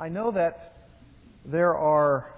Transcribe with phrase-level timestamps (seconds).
[0.00, 0.72] I know that
[1.44, 2.32] there are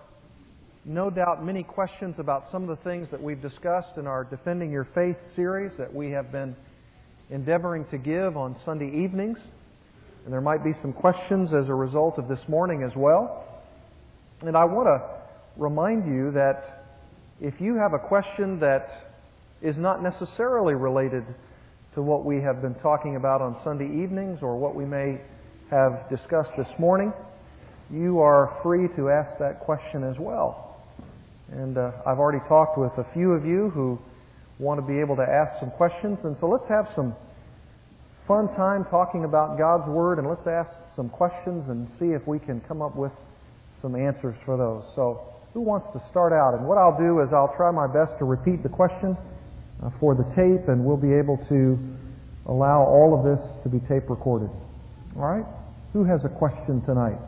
[0.85, 4.73] no doubt many questions about some of the things that we've discussed in our Defending
[4.73, 6.57] Your Faith series that we have been
[7.31, 9.39] endeavoring to give on Sunday evenings.
[10.25, 13.47] And there might be some questions as a result of this morning as well.
[14.41, 15.01] And I want to
[15.57, 16.89] remind you that
[17.41, 18.89] if you have a question that
[19.61, 21.25] is not necessarily related
[21.95, 25.21] to what we have been talking about on Sunday evenings or what we may
[25.71, 27.13] have discussed this morning,
[27.91, 30.77] you are free to ask that question as well.
[31.53, 33.99] And uh, I've already talked with a few of you who
[34.59, 36.19] want to be able to ask some questions.
[36.25, 37.15] And so let's have some
[38.27, 42.39] fun time talking about God's Word and let's ask some questions and see if we
[42.39, 43.13] can come up with
[43.83, 44.85] some answers for those.
[44.95, 46.55] So, who wants to start out?
[46.55, 49.17] And what I'll do is I'll try my best to repeat the question
[49.83, 51.79] uh, for the tape, and we'll be able to
[52.47, 54.49] allow all of this to be tape recorded.
[55.17, 55.45] All right?
[55.93, 57.19] Who has a question tonight?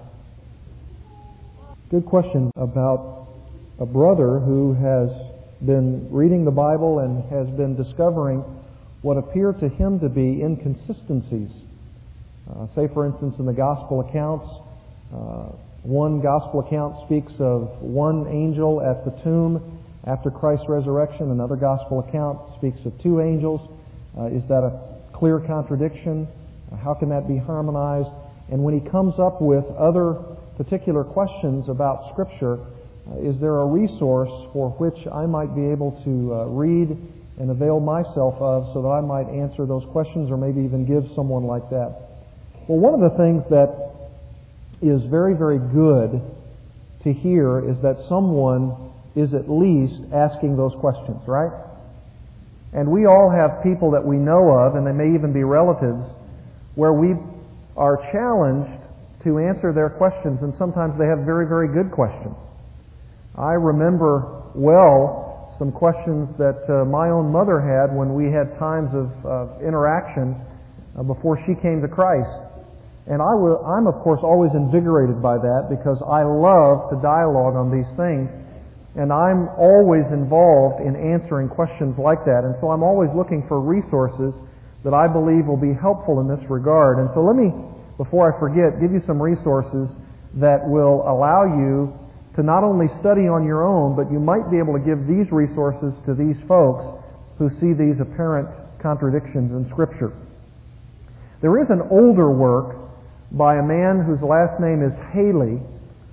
[1.90, 3.28] Good question about
[3.78, 5.10] a brother who has
[5.60, 8.42] been reading the Bible and has been discovering
[9.02, 11.50] what appear to him to be inconsistencies.
[12.48, 14.46] Uh, say, for instance, in the gospel accounts,
[15.12, 21.30] uh, one gospel account speaks of one angel at the tomb after Christ's resurrection.
[21.30, 23.60] Another gospel account speaks of two angels.
[24.18, 24.80] Uh, is that a
[25.12, 26.26] clear contradiction?
[26.82, 28.08] How can that be harmonized?
[28.50, 32.58] And when he comes up with other particular questions about Scripture,
[33.10, 36.96] uh, is there a resource for which I might be able to uh, read
[37.38, 41.04] and avail myself of so that I might answer those questions or maybe even give
[41.14, 41.94] someone like that?
[42.68, 43.74] Well, one of the things that
[44.80, 46.22] is very, very good
[47.02, 51.52] to hear is that someone is at least asking those questions, right?
[52.72, 56.08] And we all have people that we know of, and they may even be relatives,
[56.74, 57.14] where we
[57.76, 58.83] are challenged
[59.24, 62.36] to answer their questions, and sometimes they have very, very good questions.
[63.36, 65.24] I remember well
[65.58, 69.10] some questions that uh, my own mother had when we had times of
[69.62, 70.34] interaction
[70.98, 72.30] uh, before she came to Christ.
[73.06, 77.54] And I will, I'm, of course, always invigorated by that because I love to dialogue
[77.54, 78.32] on these things.
[78.96, 82.46] And I'm always involved in answering questions like that.
[82.46, 84.32] And so I'm always looking for resources
[84.86, 87.02] that I believe will be helpful in this regard.
[87.02, 87.50] And so let me,
[87.96, 89.88] before I forget, give you some resources
[90.34, 91.94] that will allow you
[92.36, 95.30] to not only study on your own, but you might be able to give these
[95.30, 96.82] resources to these folks
[97.38, 98.48] who see these apparent
[98.82, 100.12] contradictions in Scripture.
[101.40, 102.76] There is an older work
[103.30, 105.62] by a man whose last name is Haley,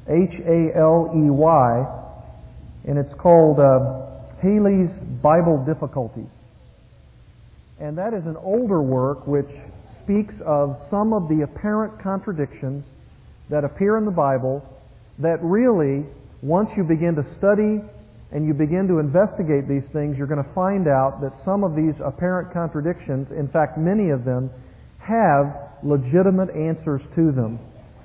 [0.07, 1.69] H-A-L-E-Y,
[2.87, 4.89] and it's called uh, Haley's
[5.21, 6.29] Bible Difficulties.
[7.79, 9.49] And that is an older work which
[10.03, 12.83] speaks of some of the apparent contradictions
[13.49, 14.63] that appear in the Bible
[15.19, 16.05] that really,
[16.41, 17.81] once you begin to study
[18.31, 21.75] and you begin to investigate these things, you're going to find out that some of
[21.75, 24.49] these apparent contradictions, in fact, many of them,
[24.99, 25.53] have
[25.83, 27.59] legitimate answers to them.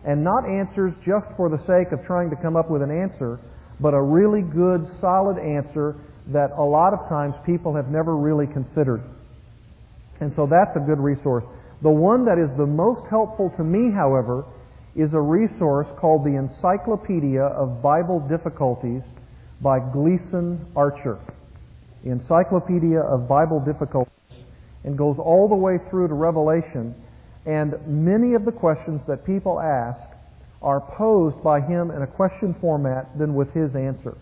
[0.04, 3.38] And not answers just for the sake of trying to come up with an answer,
[3.80, 5.96] but a really good, solid answer
[6.32, 9.02] that a lot of times people have never really considered.
[10.20, 11.44] And so that's a good resource.
[11.82, 14.44] The one that is the most helpful to me, however,
[14.94, 19.02] is a resource called the Encyclopedia of Bible Difficulties
[19.60, 21.18] by Gleason Archer.
[22.02, 24.12] The Encyclopedia of Bible Difficulties
[24.84, 26.94] and goes all the way through to Revelation.
[27.44, 30.00] And many of the questions that people ask
[30.62, 34.16] are posed by him in a question format than with his answer.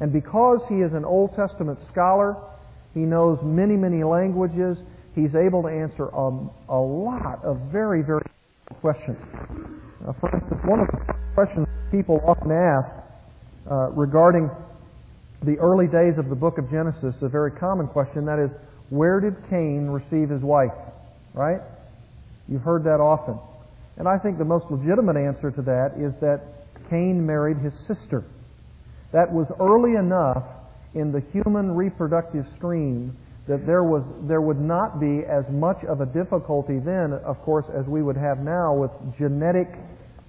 [0.00, 2.36] And because he is an Old Testament scholar,
[2.94, 4.78] he knows many, many languages,
[5.18, 6.28] he's able to answer a,
[6.68, 8.24] a lot of very, very
[8.80, 9.18] questions.
[10.06, 12.88] Uh, for instance, one of the questions people often ask
[13.70, 14.48] uh, regarding
[15.42, 18.50] the early days of the book of Genesis, a very common question, that is,
[18.90, 20.72] where did Cain receive his wife?
[21.34, 21.60] Right?
[22.48, 23.38] You've heard that often.
[23.96, 26.42] And I think the most legitimate answer to that is that
[26.90, 28.24] Cain married his sister.
[29.12, 30.44] That was early enough
[30.94, 33.16] in the human reproductive stream
[33.48, 37.64] that there was there would not be as much of a difficulty then, of course,
[37.74, 39.68] as we would have now with genetic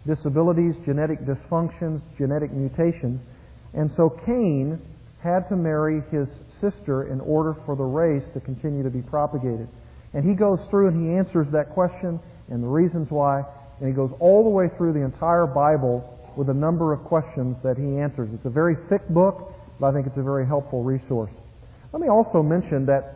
[0.08, 3.20] disabilities, genetic dysfunctions, genetic mutations.
[3.74, 4.80] And so Cain
[5.22, 6.30] had to marry his
[6.62, 9.68] sister in order for the race to continue to be propagated.
[10.14, 12.20] And he goes through and he answers that question
[12.50, 13.44] and the reasons why,
[13.80, 16.08] and he goes all the way through the entire Bible
[16.38, 18.30] with a number of questions that he answers.
[18.34, 21.32] It's a very thick book, but I think it's a very helpful resource.
[21.92, 23.16] Let me also mention that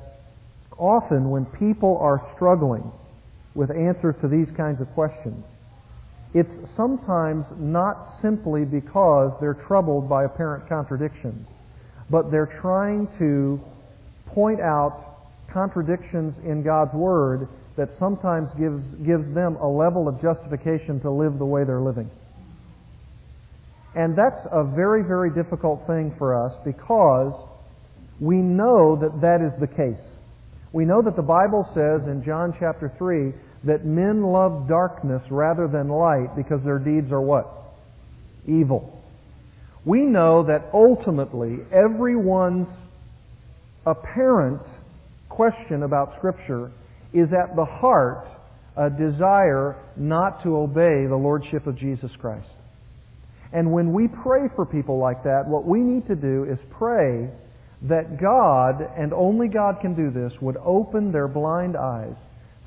[0.78, 2.92] often when people are struggling
[3.56, 5.46] with answers to these kinds of questions,
[6.34, 11.48] it's sometimes not simply because they're troubled by apparent contradictions,
[12.10, 13.62] but they're trying to
[14.28, 15.18] point out
[15.52, 17.48] contradictions in God's Word
[17.78, 22.10] that sometimes gives, gives them a level of justification to live the way they're living.
[23.96, 27.34] And that's a very, very difficult thing for us because
[28.24, 30.02] we know that that is the case.
[30.72, 33.34] We know that the Bible says in John chapter 3
[33.66, 37.46] that men love darkness rather than light because their deeds are what?
[38.48, 38.98] Evil.
[39.84, 42.70] We know that ultimately everyone's
[43.86, 44.62] apparent
[45.28, 46.72] question about Scripture
[47.14, 48.26] is at the heart
[48.78, 52.48] a desire not to obey the Lordship of Jesus Christ.
[53.52, 57.30] And when we pray for people like that, what we need to do is pray
[57.84, 62.16] that God, and only God can do this, would open their blind eyes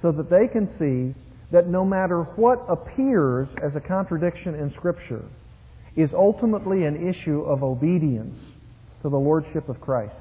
[0.02, 1.18] so that they can see
[1.50, 5.24] that no matter what appears as a contradiction in Scripture
[5.96, 8.38] is ultimately an issue of obedience
[9.02, 10.14] to the Lordship of Christ.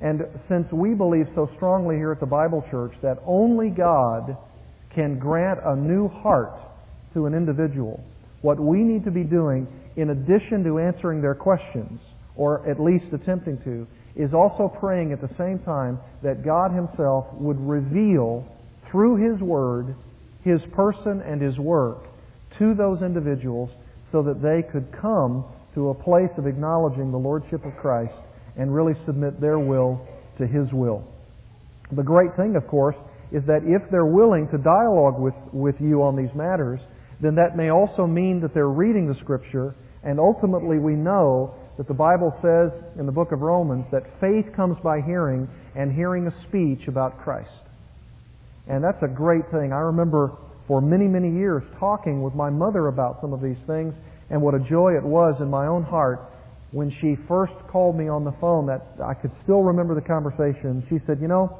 [0.00, 4.36] And since we believe so strongly here at the Bible Church that only God
[4.94, 6.54] can grant a new heart
[7.14, 8.02] to an individual,
[8.42, 12.00] what we need to be doing, in addition to answering their questions,
[12.36, 17.26] or at least attempting to, is also praying at the same time that God Himself
[17.34, 18.46] would reveal
[18.90, 19.94] through His Word
[20.44, 22.04] His person and His work
[22.58, 23.70] to those individuals
[24.10, 25.44] so that they could come
[25.74, 28.12] to a place of acknowledging the Lordship of Christ
[28.56, 30.06] and really submit their will
[30.38, 31.02] to His will.
[31.92, 32.96] The great thing, of course,
[33.32, 36.80] is that if they're willing to dialogue with, with you on these matters,
[37.22, 39.74] then that may also mean that they're reading the Scripture,
[40.04, 44.46] and ultimately we know that the Bible says in the book of Romans that faith
[44.54, 47.50] comes by hearing, and hearing a speech about Christ.
[48.68, 49.72] And that's a great thing.
[49.72, 50.36] I remember
[50.68, 53.94] for many, many years talking with my mother about some of these things,
[54.30, 56.20] and what a joy it was in my own heart
[56.70, 60.84] when she first called me on the phone that I could still remember the conversation.
[60.88, 61.58] She said, You know,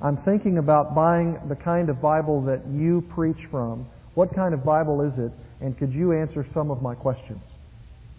[0.00, 3.86] I'm thinking about buying the kind of Bible that you preach from.
[4.14, 5.32] What kind of Bible is it?
[5.60, 7.42] And could you answer some of my questions?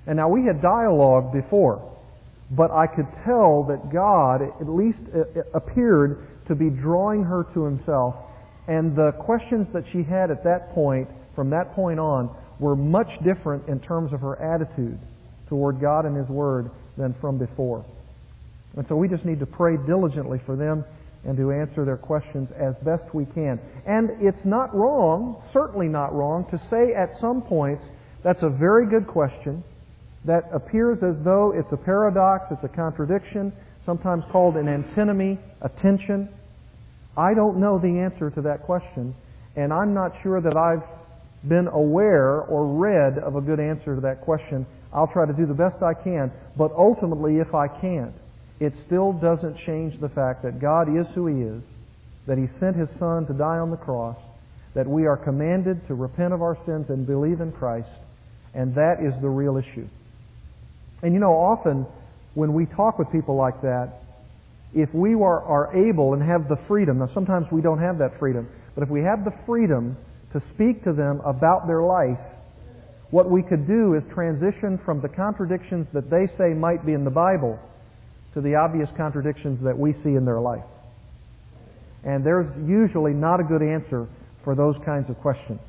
[0.07, 1.83] And now we had dialogue before,
[2.51, 7.45] but I could tell that God at least uh, uh, appeared to be drawing her
[7.53, 8.15] to Himself.
[8.69, 13.09] And the questions that she had at that point, from that point on, were much
[13.23, 14.97] different in terms of her attitude
[15.49, 17.85] toward God and His Word than from before.
[18.77, 20.85] And so we just need to pray diligently for them
[21.25, 23.59] and to answer their questions as best we can.
[23.85, 27.83] And it's not wrong, certainly not wrong, to say at some points,
[28.23, 29.63] that's a very good question
[30.27, 33.51] that appears as though it's a paradox, it's a contradiction,
[33.85, 36.29] sometimes called an antinomy, a tension.
[37.17, 39.15] I don't know the answer to that question,
[39.55, 40.83] and I'm not sure that I've
[41.47, 45.45] been aware or read of a good answer to that question I'll try to do
[45.45, 48.13] the best I can, but ultimately, if I can't,
[48.59, 51.61] it still doesn't change the fact that God is who He is,
[52.25, 54.17] that He sent His Son to die on the cross,
[54.73, 57.89] that we are commanded to repent of our sins and believe in Christ,
[58.53, 59.87] and that is the real issue.
[61.01, 61.85] And you know, often
[62.33, 64.01] when we talk with people like that,
[64.73, 68.19] if we are, are able and have the freedom, now sometimes we don't have that
[68.19, 69.97] freedom, but if we have the freedom
[70.33, 72.19] to speak to them about their life
[73.09, 77.05] what we could do is transition from the contradictions that they say might be in
[77.05, 77.57] the Bible
[78.33, 80.65] to the obvious contradictions that we see in their life.
[82.03, 84.07] And there's usually not a good answer
[84.43, 85.59] for those kinds of questions.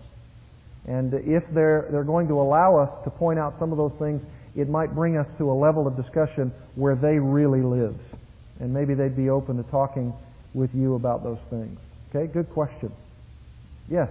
[0.86, 4.20] And if they're, they're going to allow us to point out some of those things,
[4.58, 7.96] it might bring us to a level of discussion where they really live.
[8.58, 10.12] And maybe they'd be open to talking
[10.52, 11.78] with you about those things.
[12.10, 12.90] Okay, good question.
[13.88, 14.08] Yes.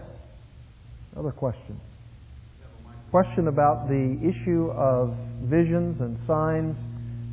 [1.17, 1.77] Other question.
[3.11, 5.13] question about the issue of
[5.43, 6.77] visions and signs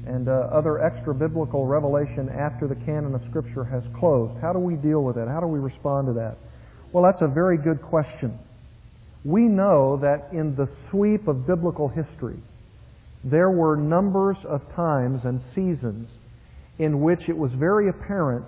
[0.07, 4.37] and uh, other extra biblical revelation after the canon of Scripture has closed.
[4.41, 5.29] How do we deal with that?
[5.29, 6.37] How do we respond to that?
[6.93, 8.39] Well, that's a very good question.
[9.25, 12.39] We know that in the sweep of biblical history,
[13.25, 16.09] there were numbers of times and seasons
[16.79, 18.45] in which it was very apparent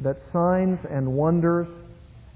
[0.00, 1.66] that signs and wonders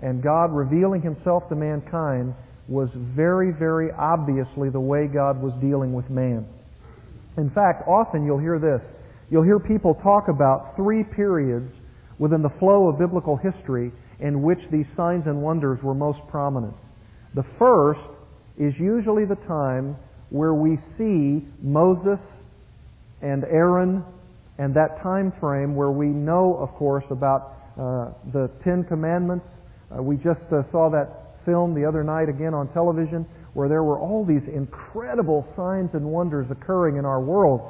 [0.00, 2.34] and God revealing Himself to mankind
[2.68, 6.46] was very, very obviously the way God was dealing with man.
[7.37, 8.80] In fact, often you'll hear this.
[9.30, 11.72] You'll hear people talk about three periods
[12.18, 16.75] within the flow of biblical history in which these signs and wonders were most prominent.
[17.34, 18.00] The first
[18.58, 19.96] is usually the time
[20.33, 22.19] where we see Moses
[23.21, 24.03] and Aaron
[24.57, 29.45] and that time frame where we know, of course, about uh, the Ten Commandments.
[29.91, 33.83] Uh, we just uh, saw that film the other night again on television where there
[33.83, 37.61] were all these incredible signs and wonders occurring in our world.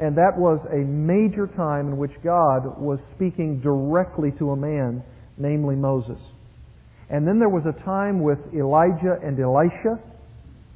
[0.00, 5.04] And that was a major time in which God was speaking directly to a man,
[5.38, 6.18] namely Moses.
[7.08, 10.02] And then there was a time with Elijah and Elisha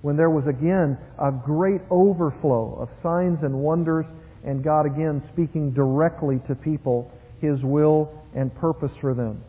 [0.06, 4.06] when there was again a great overflow of signs and wonders
[4.44, 7.10] and God again speaking directly to people
[7.40, 9.42] His will and purpose for them.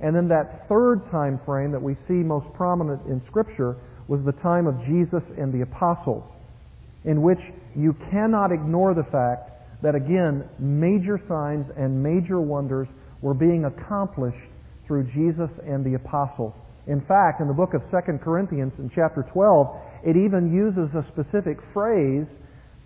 [0.00, 3.74] And then that third time frame that we see most prominent in Scripture
[4.06, 6.24] was the time of Jesus and the apostles,
[7.06, 7.40] in which
[7.74, 9.48] you cannot ignore the fact
[9.80, 12.86] that again, major signs and major wonders
[13.22, 14.46] were being accomplished
[14.86, 16.52] through Jesus and the apostles.
[16.86, 21.06] In fact, in the book of 2 Corinthians in chapter 12, it even uses a
[21.12, 22.26] specific phrase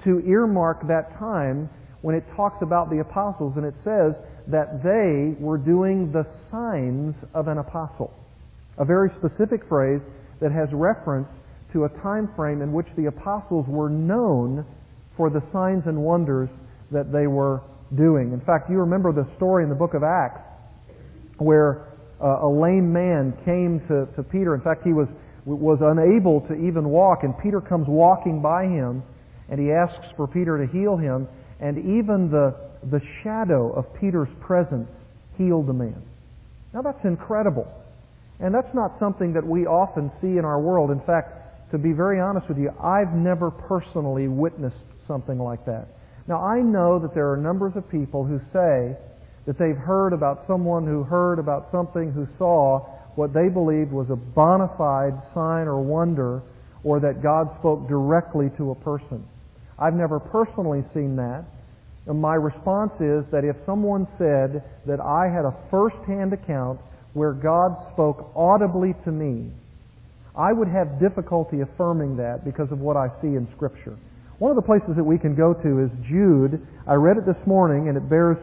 [0.05, 1.71] to earmark that time
[2.03, 4.15] when it talks about the apostles, and it says
[4.49, 8.13] that they were doing the signs of an apostle.
[8.79, 10.01] A very specific phrase
[10.41, 11.29] that has reference
[11.73, 14.65] to a time frame in which the apostles were known
[15.17, 16.51] for the signs and wonders
[16.93, 17.63] that they were
[17.97, 18.33] doing.
[18.33, 20.43] In fact, you remember the story in the book of Acts
[21.39, 24.55] where a lame man came to, to Peter.
[24.55, 25.09] In fact, he was,
[25.45, 29.03] was unable to even walk, and Peter comes walking by him,
[29.49, 31.29] and he asks for Peter to heal him,
[31.61, 32.55] and even the,
[32.91, 34.91] the shadow of Peter's presence
[35.37, 36.03] healed the man.
[36.73, 37.67] Now that's incredible.
[38.39, 40.91] And that's not something that we often see in our world.
[40.91, 44.77] In fact, to be very honest with you, I've never personally witnessed
[45.09, 45.89] something like that.
[46.29, 48.97] Now, I know that there are numbers of people who say
[49.47, 52.81] that they've heard about someone who heard about something who saw
[53.15, 56.43] what they believed was a bona fide sign or wonder
[56.85, 59.25] or that God spoke directly to a person.
[59.79, 61.45] I've never personally seen that.
[62.07, 66.81] And my response is that if someone said that I had a first-hand account
[67.15, 69.51] where God spoke audibly to me,
[70.37, 73.97] I would have difficulty affirming that because of what I see in Scripture.
[74.39, 76.65] One of the places that we can go to is Jude.
[76.87, 78.37] I read it this morning and it bears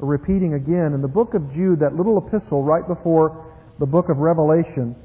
[0.00, 0.92] repeating again.
[0.94, 3.46] In the book of Jude, that little epistle right before
[3.78, 4.96] the book of Revelation,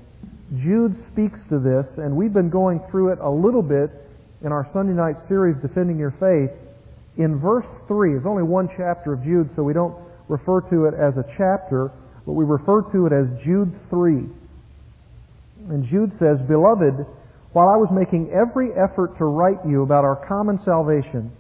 [0.62, 3.90] Jude speaks to this, and we've been going through it a little bit
[4.44, 6.52] in our Sunday night series, Defending Your Faith.
[7.18, 9.96] In verse 3, there's only one chapter of Jude, so we don't
[10.28, 11.92] refer to it as a chapter,
[12.26, 14.28] but we refer to it as Jude 3.
[15.70, 17.06] And Jude says, Beloved,
[17.54, 21.32] while I was making every effort to write you about our common salvation,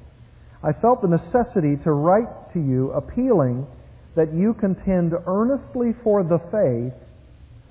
[0.64, 3.68] I felt the necessity to write to you appealing
[4.16, 6.94] that you contend earnestly for the faith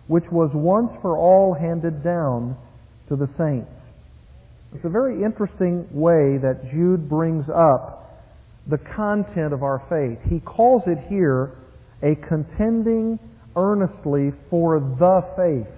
[0.06, 2.56] which was once for all handed down
[3.08, 3.72] to the saints.
[4.74, 8.22] It's a very interesting way that Jude brings up
[8.66, 10.18] the content of our faith.
[10.30, 11.52] He calls it here
[12.02, 13.18] a contending
[13.56, 15.72] earnestly for the faith.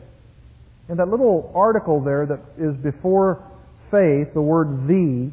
[0.88, 3.42] And that little article there that is before
[3.90, 5.30] faith, the word the,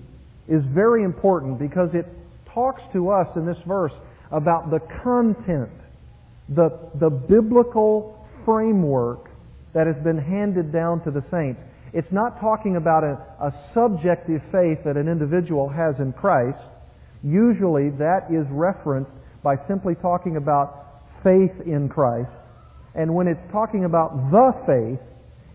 [0.48, 2.06] is very important because it
[2.53, 3.93] talks to us in this verse
[4.31, 5.72] about the content,
[6.50, 6.69] the,
[7.00, 9.29] the biblical framework
[9.74, 11.60] that has been handed down to the saints.
[11.93, 16.60] It's not talking about a, a subjective faith that an individual has in Christ.
[17.24, 19.12] Usually that is referenced
[19.43, 22.31] by simply talking about faith in Christ.
[22.95, 25.00] And when it's talking about the faith,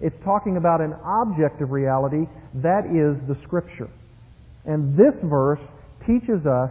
[0.00, 3.90] it's talking about an objective reality, that is the Scripture.
[4.64, 5.61] And this verse
[6.07, 6.71] teaches us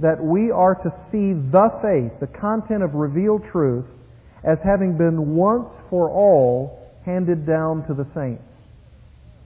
[0.00, 3.86] that we are to see the faith, the content of revealed truth,
[4.44, 8.42] as having been once for all handed down to the saints.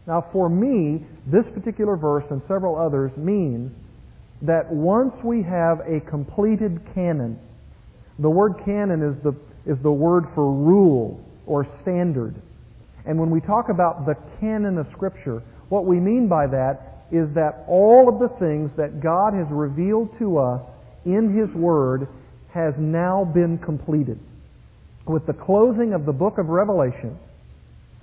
[0.07, 3.71] Now, for me, this particular verse and several others means
[4.43, 7.39] that once we have a completed canon,
[8.19, 9.33] the word canon is the,
[9.71, 12.35] is the word for rule or standard.
[13.07, 17.29] And when we talk about the canon of Scripture, what we mean by that is
[17.35, 20.63] that all of the things that God has revealed to us
[21.05, 22.09] in His Word
[22.53, 24.19] has now been completed.
[25.07, 27.19] With the closing of the book of Revelation,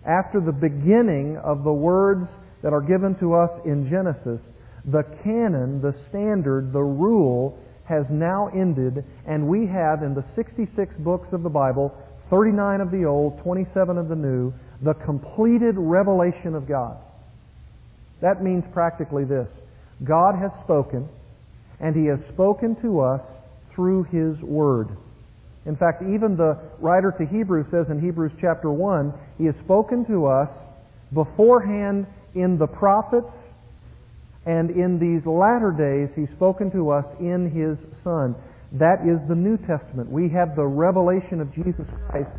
[0.06, 2.28] after the beginning of the words
[2.64, 4.40] that are given to us in Genesis,
[4.86, 10.96] the canon, the standard, the rule has now ended, and we have in the 66
[11.00, 11.94] books of the Bible,
[12.30, 16.98] 39 of the Old, 27 of the New, the completed revelation of God.
[18.22, 19.48] That means practically this
[20.04, 21.08] God has spoken,
[21.80, 23.22] and He has spoken to us
[23.74, 24.90] through His Word.
[25.66, 30.06] In fact, even the writer to Hebrews says in Hebrews chapter 1, He has spoken
[30.06, 30.50] to us
[31.14, 33.32] beforehand in the prophets,
[34.46, 38.36] and in these latter days, He's spoken to us in His Son.
[38.74, 40.10] That is the New Testament.
[40.10, 42.30] We have the revelation of Jesus Christ.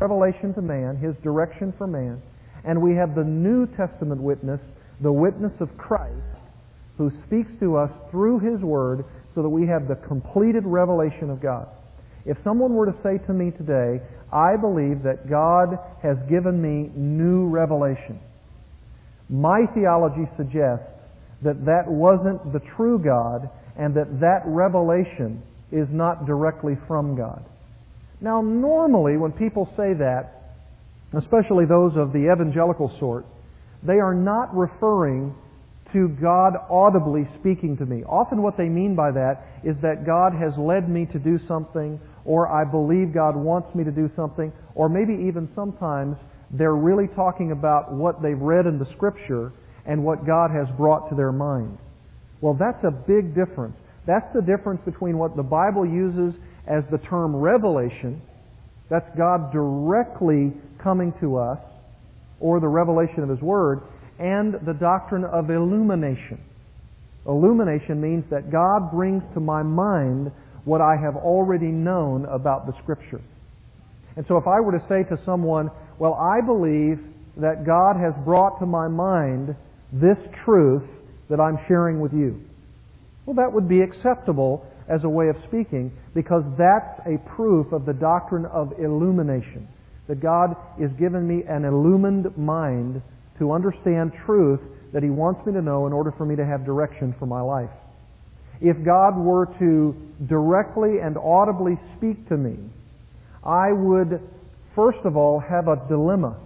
[0.00, 2.20] Revelation to man, His direction for man,
[2.64, 4.60] and we have the New Testament witness,
[5.00, 6.14] the witness of Christ,
[6.96, 9.04] who speaks to us through His Word
[9.34, 11.68] so that we have the completed revelation of God.
[12.24, 14.00] If someone were to say to me today,
[14.32, 18.20] I believe that God has given me new revelation,
[19.28, 20.86] my theology suggests
[21.42, 25.42] that that wasn't the true God and that that revelation
[25.72, 27.44] is not directly from God.
[28.20, 30.54] Now, normally when people say that,
[31.12, 33.24] especially those of the evangelical sort,
[33.82, 35.34] they are not referring
[35.92, 38.04] to God audibly speaking to me.
[38.04, 41.98] Often what they mean by that is that God has led me to do something,
[42.24, 46.16] or I believe God wants me to do something, or maybe even sometimes
[46.52, 49.52] they're really talking about what they've read in the Scripture
[49.86, 51.78] and what God has brought to their mind.
[52.40, 53.76] Well, that's a big difference.
[54.06, 56.34] That's the difference between what the Bible uses
[56.66, 58.20] as the term revelation,
[58.88, 60.52] that's God directly
[60.82, 61.58] coming to us,
[62.40, 63.82] or the revelation of His Word,
[64.18, 66.40] and the doctrine of illumination.
[67.26, 70.32] Illumination means that God brings to my mind
[70.64, 73.20] what I have already known about the Scripture.
[74.16, 76.98] And so if I were to say to someone, well, I believe
[77.36, 79.54] that God has brought to my mind
[79.92, 80.82] this truth
[81.28, 82.40] that I'm sharing with you.
[83.24, 87.86] Well, that would be acceptable as a way of speaking because that's a proof of
[87.86, 89.68] the doctrine of illumination.
[90.08, 93.00] That God is giving me an illumined mind
[93.38, 94.60] to understand truth
[94.92, 97.40] that He wants me to know in order for me to have direction for my
[97.40, 97.70] life.
[98.60, 99.94] If God were to
[100.28, 102.56] directly and audibly speak to me,
[103.44, 104.20] I would,
[104.74, 106.36] first of all, have a dilemma.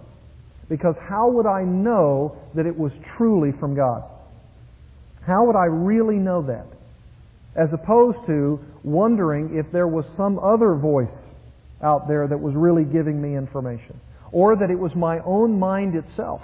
[0.69, 4.03] Because how would I know that it was truly from God?
[5.25, 6.67] How would I really know that?
[7.55, 11.07] As opposed to wondering if there was some other voice
[11.81, 13.99] out there that was really giving me information.
[14.31, 16.41] Or that it was my own mind itself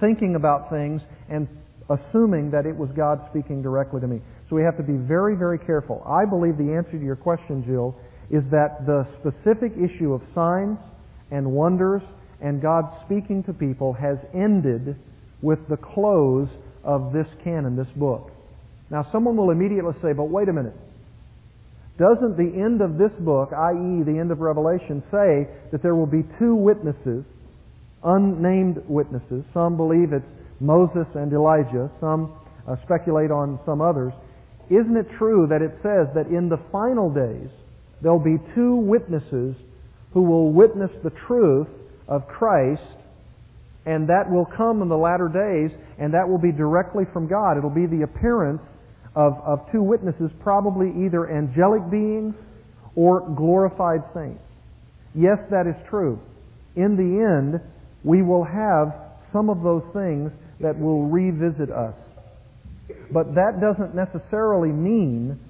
[0.00, 1.48] thinking about things and
[1.88, 4.20] assuming that it was God speaking directly to me.
[4.48, 6.02] So we have to be very, very careful.
[6.06, 7.96] I believe the answer to your question, Jill,
[8.30, 10.78] is that the specific issue of signs
[11.30, 12.02] and wonders
[12.40, 14.96] and God speaking to people has ended
[15.42, 16.48] with the close
[16.84, 18.30] of this canon, this book.
[18.90, 20.74] Now, someone will immediately say, but wait a minute.
[21.98, 26.06] Doesn't the end of this book, i.e., the end of Revelation, say that there will
[26.06, 27.24] be two witnesses,
[28.04, 29.44] unnamed witnesses?
[29.54, 30.26] Some believe it's
[30.60, 31.90] Moses and Elijah.
[32.00, 32.32] Some
[32.68, 34.12] uh, speculate on some others.
[34.68, 37.48] Isn't it true that it says that in the final days
[38.02, 39.56] there'll be two witnesses
[40.12, 41.68] who will witness the truth
[42.08, 42.82] of Christ
[43.86, 47.56] and that will come in the latter days, and that will be directly from God.
[47.56, 48.60] It'll be the appearance
[49.16, 52.34] of, of two witnesses, probably either angelic beings
[52.94, 54.42] or glorified saints.
[55.14, 56.20] Yes, that is true.
[56.76, 57.60] In the end,
[58.04, 58.94] we will have
[59.32, 61.96] some of those things that will revisit us.
[63.10, 65.40] But that doesn't necessarily mean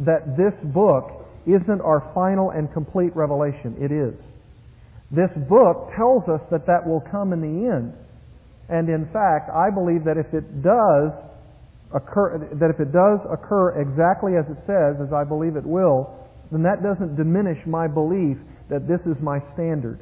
[0.00, 3.76] that this book isn't our final and complete revelation.
[3.78, 4.14] It is.
[5.10, 7.92] This book tells us that that will come in the end.
[8.68, 11.12] And in fact, I believe that if it does
[11.92, 16.14] occur, that if it does occur exactly as it says, as I believe it will,
[16.52, 19.98] then that doesn't diminish my belief that this is my standard.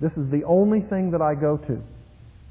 [0.00, 1.78] This is the only thing that I go to.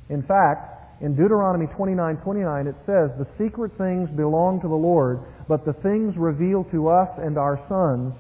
[0.10, 5.65] In fact, in Deuteronomy 29:29 it says, "The secret things belong to the Lord, but
[5.65, 8.13] the things revealed to us and our sons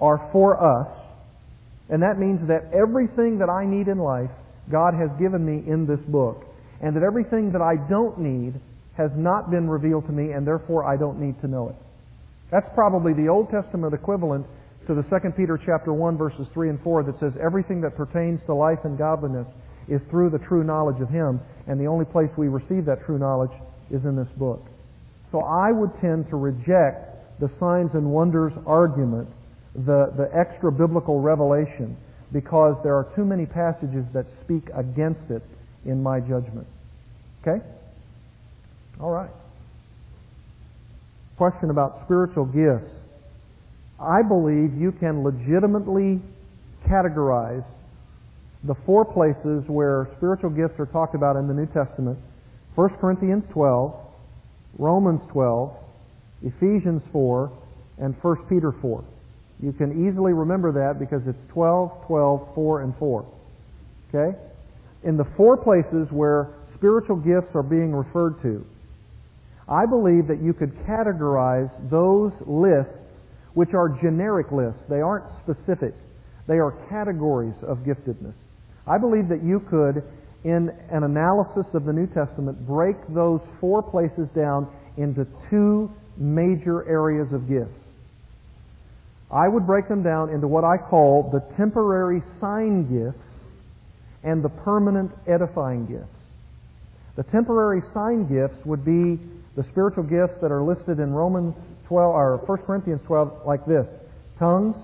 [0.00, 0.88] are for us,
[1.90, 4.30] and that means that everything that I need in life,
[4.70, 6.44] God has given me in this book.
[6.80, 8.60] And that everything that I don't need
[8.98, 11.76] has not been revealed to me, and therefore I don't need to know it.
[12.50, 14.44] That's probably the Old Testament equivalent
[14.86, 18.40] to the 2 Peter chapter 1 verses 3 and 4 that says everything that pertains
[18.46, 19.46] to life and godliness
[19.88, 23.18] is through the true knowledge of Him, and the only place we receive that true
[23.18, 23.54] knowledge
[23.90, 24.60] is in this book.
[25.30, 29.28] So I would tend to reject the signs and wonders argument
[29.74, 31.96] the, the extra biblical revelation
[32.32, 35.42] because there are too many passages that speak against it
[35.84, 36.66] in my judgment.
[37.42, 37.64] Okay?
[39.00, 39.30] All right.
[41.36, 42.92] Question about spiritual gifts.
[44.00, 46.20] I believe you can legitimately
[46.86, 47.64] categorize
[48.64, 52.18] the four places where spiritual gifts are talked about in the New Testament
[52.74, 53.94] 1 Corinthians 12,
[54.78, 55.76] Romans 12,
[56.42, 57.50] Ephesians 4,
[57.98, 59.04] and 1 Peter 4.
[59.60, 63.26] You can easily remember that because it's 12, 12, 4, and 4.
[64.08, 64.38] Okay?
[65.02, 68.64] In the four places where spiritual gifts are being referred to,
[69.68, 72.96] I believe that you could categorize those lists,
[73.54, 74.80] which are generic lists.
[74.88, 75.94] They aren't specific.
[76.46, 78.34] They are categories of giftedness.
[78.86, 80.02] I believe that you could,
[80.44, 86.88] in an analysis of the New Testament, break those four places down into two major
[86.88, 87.78] areas of gifts.
[89.30, 93.22] I would break them down into what I call the temporary sign gifts
[94.24, 96.06] and the permanent edifying gifts.
[97.16, 99.18] The temporary sign gifts would be
[99.58, 101.52] the spiritual gifts that are listed in Romans
[101.88, 103.88] 12 or 1 Corinthians 12 like this.
[104.38, 104.76] Tongues,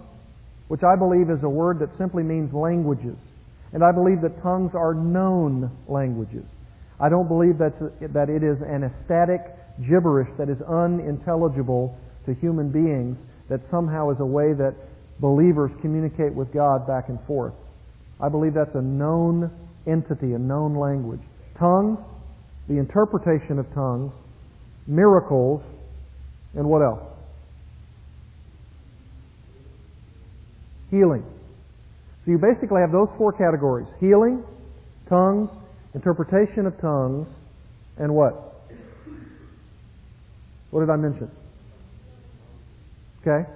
[0.66, 3.14] which I believe is a word that simply means languages.
[3.72, 6.42] And I believe that tongues are known languages.
[6.98, 7.78] I don't believe that
[8.12, 9.42] that it is an ecstatic
[9.86, 13.16] gibberish that is unintelligible to human beings
[13.48, 14.74] that somehow is a way that
[15.20, 17.54] believers communicate with God back and forth.
[18.20, 19.52] I believe that's a known
[19.86, 21.22] entity, a known language.
[21.56, 22.00] Tongues,
[22.66, 24.12] the interpretation of tongues,
[24.86, 25.62] miracles,
[26.54, 27.02] and what else?
[30.90, 31.24] Healing.
[32.24, 34.42] So you basically have those four categories healing,
[35.08, 35.50] tongues,
[35.94, 37.28] interpretation of tongues,
[37.98, 38.54] and what?
[40.70, 41.30] What did I mention?
[43.20, 43.48] Okay?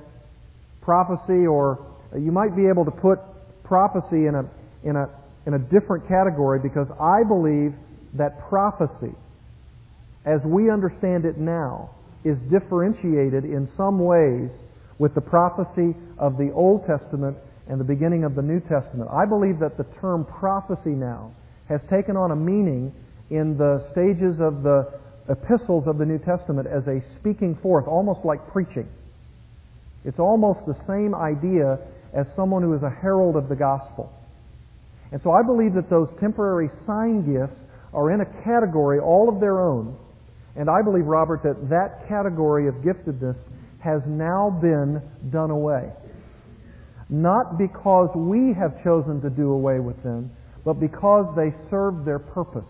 [0.82, 3.18] Prophecy, or uh, you might be able to put
[3.64, 4.48] prophecy in a,
[4.84, 5.08] in a,
[5.46, 7.74] in a different category because I believe
[8.14, 9.12] that prophecy,
[10.28, 11.90] as we understand it now,
[12.24, 14.50] is differentiated in some ways
[14.98, 17.36] with the prophecy of the Old Testament
[17.68, 19.08] and the beginning of the New Testament.
[19.10, 21.32] I believe that the term prophecy now
[21.68, 22.92] has taken on a meaning
[23.30, 24.88] in the stages of the
[25.28, 28.88] epistles of the New Testament as a speaking forth, almost like preaching.
[30.04, 31.78] It's almost the same idea
[32.12, 34.12] as someone who is a herald of the gospel.
[35.12, 37.60] And so I believe that those temporary sign gifts
[37.92, 39.96] are in a category all of their own.
[40.58, 43.36] And I believe, Robert, that that category of giftedness
[43.78, 45.92] has now been done away.
[47.08, 50.30] Not because we have chosen to do away with them,
[50.64, 52.68] but because they served their purpose.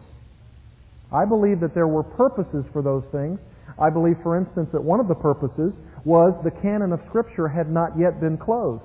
[1.10, 3.40] I believe that there were purposes for those things.
[3.80, 5.72] I believe, for instance, that one of the purposes
[6.04, 8.84] was the canon of Scripture had not yet been closed.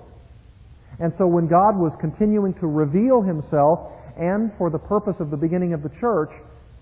[1.00, 5.38] And so when God was continuing to reveal Himself, and for the purpose of the
[5.38, 6.32] beginning of the church,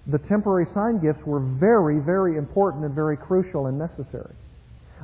[0.07, 4.33] the temporary sign gifts were very, very important and very crucial and necessary.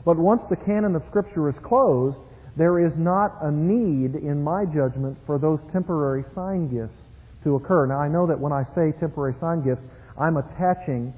[0.05, 2.17] But once the canon of Scripture is closed,
[2.55, 6.97] there is not a need, in my judgment, for those temporary sign gifts
[7.43, 7.85] to occur.
[7.85, 9.83] Now, I know that when I say temporary sign gifts,
[10.19, 11.13] I'm attaching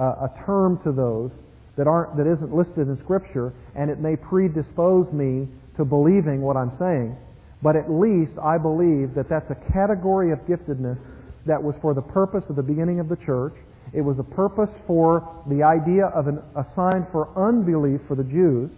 [0.00, 1.30] uh, a term to those
[1.76, 6.56] that aren't that isn't listed in Scripture, and it may predispose me to believing what
[6.56, 7.16] I'm saying.
[7.62, 10.98] But at least I believe that that's a category of giftedness
[11.46, 13.54] that was for the purpose of the beginning of the church.
[13.92, 18.24] It was a purpose for the idea of an, a sign for unbelief for the
[18.24, 18.70] Jews,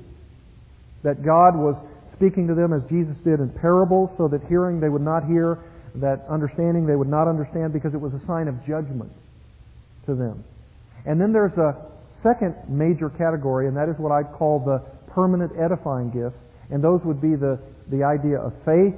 [1.03, 1.77] that God was
[2.16, 5.59] speaking to them as Jesus did in parables, so that hearing they would not hear,
[5.96, 9.12] that understanding they would not understand, because it was a sign of judgment
[10.07, 10.42] to them.
[11.07, 11.77] And then there's a
[12.22, 14.79] second major category, and that is what I'd call the
[15.12, 16.38] permanent edifying gifts.
[16.70, 17.59] And those would be the,
[17.90, 18.94] the idea of faith,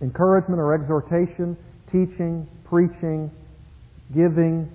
[0.00, 1.56] encouragement or exhortation,
[1.90, 3.30] teaching, preaching,
[4.14, 4.70] giving,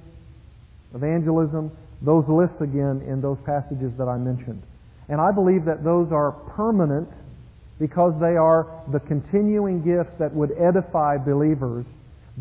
[0.94, 1.72] evangelism.
[2.02, 4.64] Those lists again in those passages that I mentioned.
[5.08, 7.10] And I believe that those are permanent
[7.80, 11.86] because they are the continuing gifts that would edify believers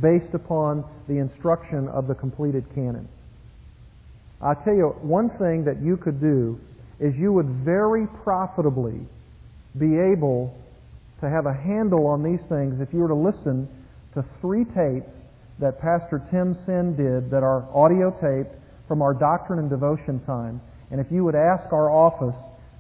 [0.00, 3.09] based upon the instruction of the completed canon.
[4.40, 6.59] I tell you, one thing that you could do
[6.98, 9.00] is you would very profitably
[9.78, 10.54] be able
[11.20, 13.68] to have a handle on these things if you were to listen
[14.14, 15.12] to three tapes
[15.58, 18.56] that Pastor Tim Sin did that are audio taped
[18.88, 20.60] from our doctrine and devotion time.
[20.90, 22.34] And if you would ask our office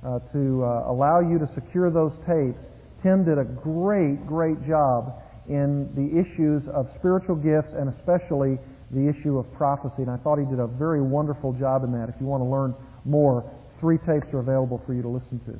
[0.04, 2.58] uh, to uh, allow you to secure those tapes,
[3.02, 8.58] Tim did a great, great job in the issues of spiritual gifts and especially
[8.90, 10.02] the issue of prophecy.
[10.02, 12.08] And I thought he did a very wonderful job in that.
[12.08, 13.44] If you want to learn more,
[13.78, 15.58] three tapes are available for you to listen to.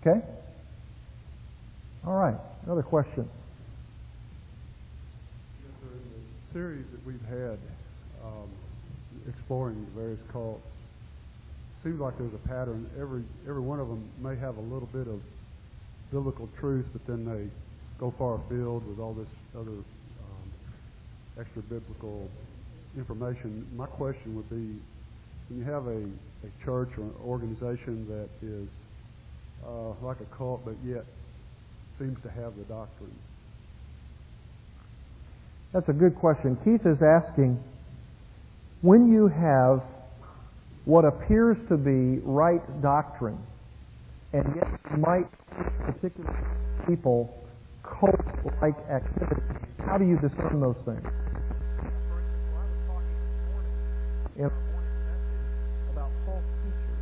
[0.00, 0.24] Okay?
[2.06, 2.36] All right.
[2.64, 3.28] Another question.
[5.62, 5.88] Yes, sir.
[5.92, 7.58] In the series that we've had
[8.24, 8.48] um,
[9.28, 10.66] exploring the various cults,
[11.84, 12.88] seems like there's a pattern.
[13.00, 15.20] Every every one of them may have a little bit of
[16.10, 17.48] biblical truth, but then they
[17.98, 20.46] go far afield with all this other um,
[21.38, 22.28] extra biblical
[22.96, 23.66] information.
[23.76, 24.80] My question would be:
[25.48, 28.68] When you have a, a church or an organization that is
[29.66, 31.04] uh, like a cult, but yet
[31.98, 33.14] seems to have the doctrine?
[35.72, 36.56] That's a good question.
[36.64, 37.62] Keith is asking
[38.82, 39.82] when you have
[40.84, 43.38] what appears to be right doctrine,
[44.32, 45.26] and yet might
[45.84, 46.34] particular
[46.86, 47.32] people
[47.84, 49.42] cult-like activity.
[49.84, 51.06] How do you discern those things?
[54.36, 54.50] In
[55.92, 56.98] about false teachers.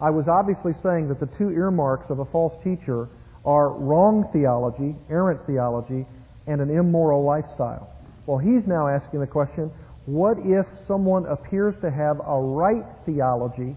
[0.00, 3.08] I was obviously saying that the two earmarks of a false teacher
[3.44, 6.06] are wrong theology, errant theology,
[6.46, 7.88] and an immoral lifestyle.
[8.26, 9.70] Well, he's now asking the question,
[10.06, 13.76] what if someone appears to have a right theology,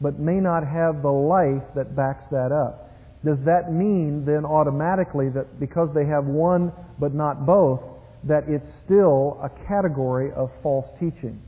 [0.00, 2.90] but may not have the life that backs that up?
[3.24, 7.80] Does that mean then automatically that because they have one but not both,
[8.24, 11.40] that it's still a category of false teaching?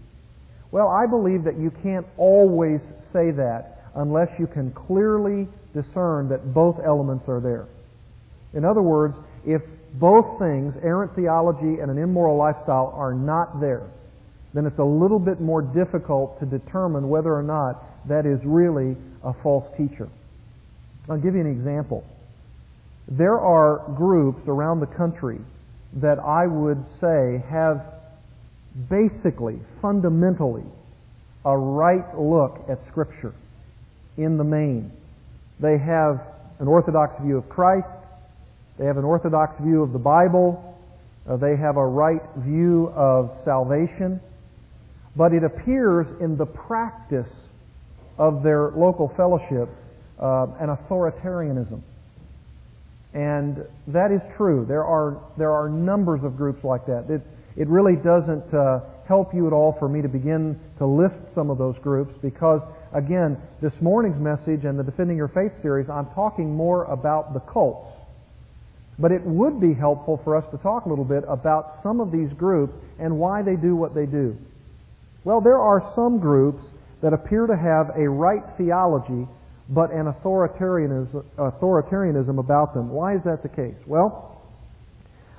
[0.73, 2.81] Well, I believe that you can't always
[3.13, 7.67] say that unless you can clearly discern that both elements are there.
[8.55, 9.63] In other words, if
[9.95, 13.87] both things, errant theology and an immoral lifestyle, are not there,
[14.55, 18.97] then it's a little bit more difficult to determine whether or not that is really
[19.23, 20.09] a false teacher.
[21.09, 22.05] I'll give you an example.
[23.09, 25.39] There are groups around the country
[25.95, 27.85] that I would say have
[28.89, 30.65] basically, fundamentally,
[31.45, 33.35] a right look at Scripture
[34.17, 34.93] in the main.
[35.59, 36.21] They have
[36.61, 37.89] an orthodox view of Christ.
[38.81, 40.75] They have an orthodox view of the Bible.
[41.29, 44.23] Uh, they have a right view of salvation.
[45.15, 47.31] But it appears in the practice
[48.17, 49.69] of their local fellowship
[50.19, 51.83] uh, an authoritarianism.
[53.13, 54.65] And that is true.
[54.67, 57.05] There are, there are numbers of groups like that.
[57.11, 57.21] It,
[57.59, 61.51] it really doesn't uh, help you at all for me to begin to list some
[61.51, 62.63] of those groups because,
[62.95, 67.41] again, this morning's message and the Defending Your Faith series, I'm talking more about the
[67.41, 68.00] cults.
[69.01, 72.13] But it would be helpful for us to talk a little bit about some of
[72.13, 74.37] these groups and why they do what they do.
[75.25, 76.63] Well, there are some groups
[77.03, 79.27] that appear to have a right theology,
[79.71, 82.91] but an authoritarianism, authoritarianism about them.
[82.91, 83.77] Why is that the case?
[83.87, 84.39] Well,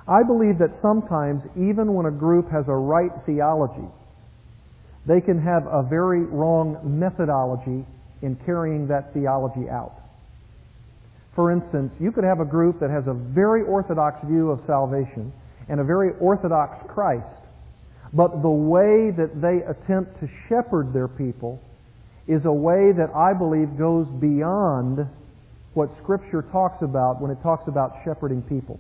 [0.08, 3.88] I believe that sometimes, even when a group has a right theology,
[5.06, 7.86] they can have a very wrong methodology
[8.21, 10.00] in carrying that theology out.
[11.36, 15.32] For instance, you could have a group that has a very orthodox view of salvation
[15.70, 17.28] and a very orthodox Christ,
[18.13, 21.62] but the way that they attempt to shepherd their people
[22.28, 25.08] is a way that I believe goes beyond
[25.74, 28.80] what Scripture talks about when it talks about shepherding people.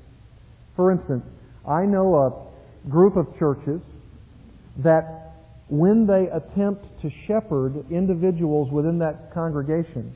[0.75, 1.25] For instance,
[1.65, 3.81] I know a group of churches
[4.77, 5.33] that
[5.69, 10.13] when they attempt to shepherd individuals within that congregation,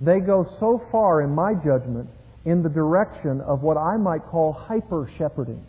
[0.00, 2.08] they go so far, in my judgment,
[2.44, 5.64] in the direction of what I might call hyper shepherding,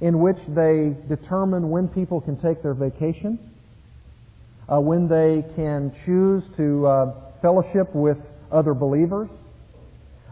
[0.00, 3.38] in which they determine when people can take their vacation,
[4.68, 8.18] uh, when they can choose to uh, fellowship with
[8.50, 9.28] other believers,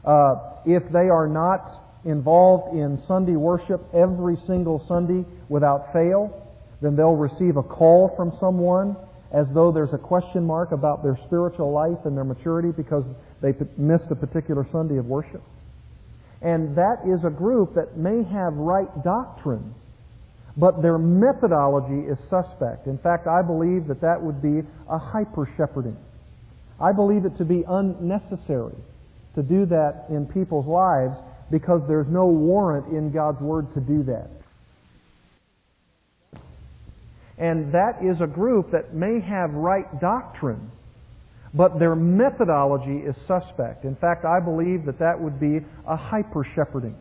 [0.04, 0.36] uh,
[0.66, 6.42] if they are not involved in Sunday worship every single Sunday without fail,
[6.82, 8.96] then they'll receive a call from someone
[9.34, 13.04] as though there's a question mark about their spiritual life and their maturity because
[13.42, 15.42] they missed a particular Sunday of worship.
[16.40, 19.74] And that is a group that may have right doctrine,
[20.56, 22.86] but their methodology is suspect.
[22.86, 25.96] In fact, I believe that that would be a hyper shepherding.
[26.80, 28.76] I believe it to be unnecessary
[29.34, 31.16] to do that in people's lives
[31.50, 34.30] because there's no warrant in God's Word to do that.
[37.38, 40.70] And that is a group that may have right doctrine,
[41.52, 43.84] but their methodology is suspect.
[43.84, 46.96] In fact, I believe that that would be a hyper shepherding.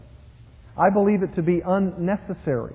[0.78, 2.74] I believe it to be unnecessary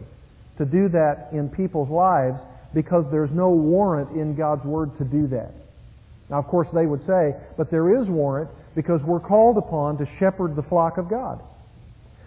[0.58, 2.38] to do that in people's lives
[2.74, 5.52] because there's no warrant in God's Word to do that.
[6.30, 10.06] Now, of course, they would say, but there is warrant because we're called upon to
[10.18, 11.42] shepherd the flock of God.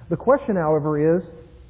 [0.09, 1.23] The question, however, is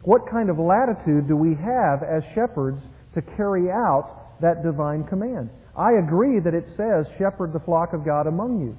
[0.04, 2.82] what kind of latitude do we have as shepherds
[3.14, 5.50] to carry out that divine command?
[5.76, 8.78] I agree that it says, shepherd the flock of God among you.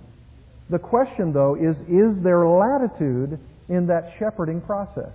[0.70, 5.12] The question, though, is is there latitude in that shepherding process?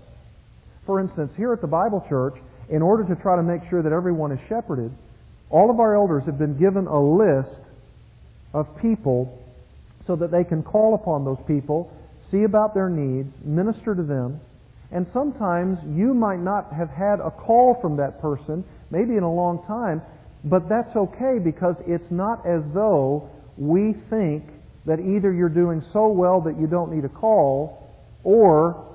[0.86, 2.36] For instance, here at the Bible Church,
[2.70, 4.92] in order to try to make sure that everyone is shepherded,
[5.50, 7.62] all of our elders have been given a list
[8.54, 9.42] of people
[10.06, 11.92] so that they can call upon those people,
[12.32, 14.40] see about their needs, minister to them,
[14.92, 19.34] and sometimes you might not have had a call from that person, maybe in a
[19.34, 20.02] long time,
[20.44, 24.44] but that's okay because it's not as though we think
[24.86, 27.92] that either you're doing so well that you don't need a call,
[28.24, 28.86] or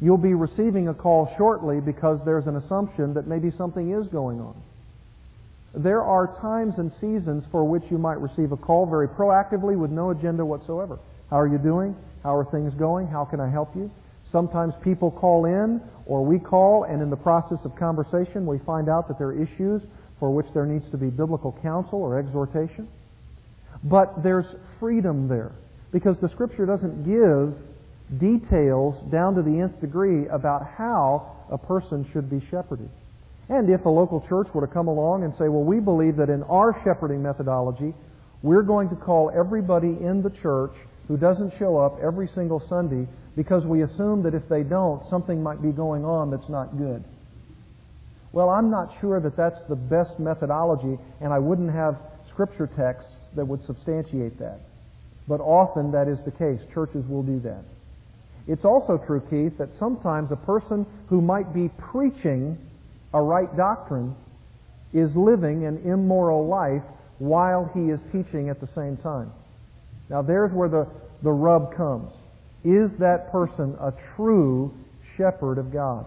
[0.00, 4.40] you'll be receiving a call shortly because there's an assumption that maybe something is going
[4.40, 4.54] on.
[5.74, 9.90] There are times and seasons for which you might receive a call very proactively with
[9.90, 10.98] no agenda whatsoever.
[11.30, 11.96] How are you doing?
[12.22, 13.06] How are things going?
[13.06, 13.90] How can I help you?
[14.32, 18.88] Sometimes people call in or we call and in the process of conversation we find
[18.88, 19.82] out that there are issues
[20.18, 22.88] for which there needs to be biblical counsel or exhortation.
[23.84, 24.46] But there's
[24.80, 25.52] freedom there
[25.92, 27.54] because the scripture doesn't give
[28.18, 32.88] details down to the nth degree about how a person should be shepherded.
[33.48, 36.30] And if a local church were to come along and say, well, we believe that
[36.30, 37.92] in our shepherding methodology,
[38.42, 40.72] we're going to call everybody in the church
[41.08, 45.42] who doesn't show up every single Sunday because we assume that if they don't, something
[45.42, 47.02] might be going on that's not good.
[48.32, 51.96] Well, I'm not sure that that's the best methodology, and I wouldn't have
[52.30, 54.60] scripture texts that would substantiate that.
[55.28, 56.60] But often that is the case.
[56.74, 57.62] Churches will do that.
[58.48, 62.58] It's also true, Keith, that sometimes a person who might be preaching
[63.14, 64.16] a right doctrine
[64.92, 66.82] is living an immoral life
[67.18, 69.32] while he is teaching at the same time.
[70.12, 70.86] Now there's where the,
[71.22, 72.12] the rub comes.
[72.64, 74.72] Is that person a true
[75.16, 76.04] shepherd of God?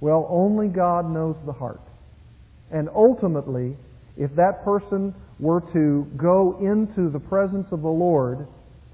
[0.00, 1.80] Well, only God knows the heart.
[2.70, 3.76] And ultimately,
[4.18, 8.46] if that person were to go into the presence of the Lord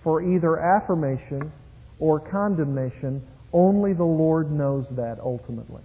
[0.04, 1.50] for either affirmation
[1.98, 3.20] or condemnation,
[3.52, 5.82] only the Lord knows that ultimately.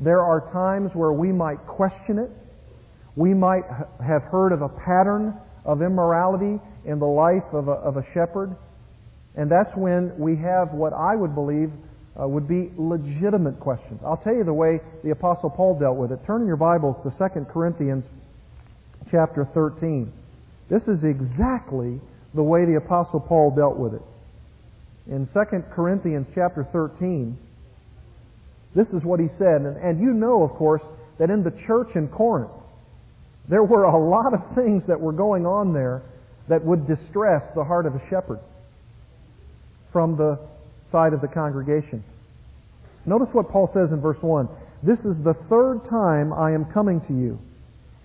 [0.00, 2.30] There are times where we might question it.
[3.14, 3.64] We might
[4.04, 8.54] have heard of a pattern of immorality in the life of a, of a shepherd.
[9.36, 11.70] And that's when we have what I would believe
[12.20, 14.00] uh, would be legitimate questions.
[14.04, 16.18] I'll tell you the way the Apostle Paul dealt with it.
[16.26, 18.04] Turn in your Bibles to 2 Corinthians
[19.10, 20.12] chapter 13.
[20.68, 22.00] This is exactly
[22.34, 24.02] the way the Apostle Paul dealt with it
[25.06, 25.40] in 2
[25.74, 27.36] Corinthians chapter 13,
[28.74, 29.62] this is what he said.
[29.62, 30.82] And, and you know, of course,
[31.18, 32.50] that in the church in Corinth,
[33.48, 36.02] there were a lot of things that were going on there
[36.48, 38.40] that would distress the heart of a shepherd
[39.92, 40.38] from the
[40.90, 42.02] side of the congregation.
[43.04, 44.48] Notice what Paul says in verse 1.
[44.82, 47.38] This is the third time I am coming to you.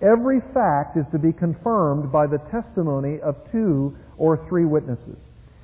[0.02, 5.17] Every fact is to be confirmed by the testimony of two or three witnesses.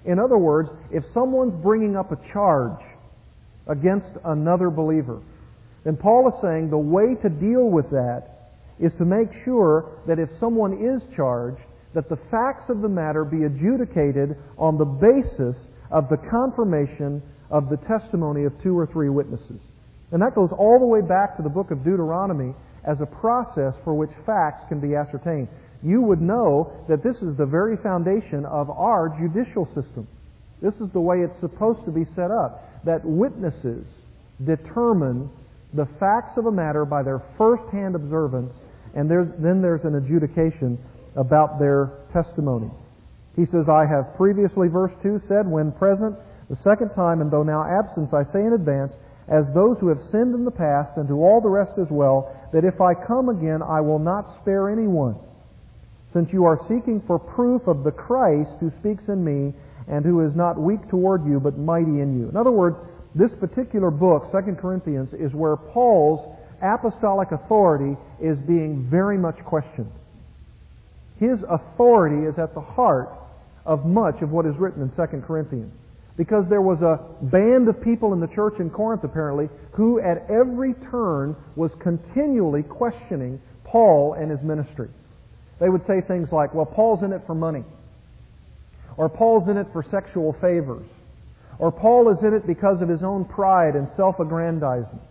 [0.05, 2.79] In other words, if someone's bringing up a charge
[3.67, 5.21] against another believer,
[5.83, 8.32] then Paul is saying the way to deal with that
[8.79, 11.61] is to make sure that if someone is charged,
[11.93, 15.55] that the facts of the matter be adjudicated on the basis
[15.91, 19.61] of the confirmation of the testimony of two or three witnesses.
[20.11, 23.73] And that goes all the way back to the book of Deuteronomy as a process
[23.83, 25.47] for which facts can be ascertained
[25.83, 30.07] you would know that this is the very foundation of our judicial system.
[30.61, 32.63] This is the way it's supposed to be set up.
[32.85, 33.85] That witnesses
[34.45, 35.29] determine
[35.73, 38.53] the facts of a matter by their first-hand observance,
[38.93, 40.77] and there's, then there's an adjudication
[41.15, 42.69] about their testimony.
[43.35, 46.15] He says, I have previously, verse 2, said, when present,
[46.49, 48.93] the second time, and though now absent, I say in advance,
[49.27, 52.29] as those who have sinned in the past, and to all the rest as well,
[52.53, 55.15] that if I come again, I will not spare anyone
[56.13, 59.51] since you are seeking for proof of the Christ who speaks in me
[59.87, 62.29] and who is not weak toward you but mighty in you.
[62.29, 62.77] In other words,
[63.15, 69.91] this particular book, 2 Corinthians, is where Paul's apostolic authority is being very much questioned.
[71.19, 73.09] His authority is at the heart
[73.65, 75.71] of much of what is written in 2 Corinthians.
[76.15, 80.29] Because there was a band of people in the church in Corinth, apparently, who at
[80.29, 84.89] every turn was continually questioning Paul and his ministry.
[85.59, 87.63] They would say things like, well, Paul's in it for money.
[88.97, 90.85] Or Paul's in it for sexual favors.
[91.57, 95.01] Or Paul is in it because of his own pride and self-aggrandizement.